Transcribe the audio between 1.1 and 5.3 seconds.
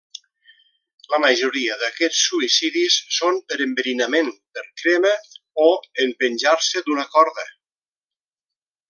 La majoria d'aquests suïcidis són per enverinament, per crema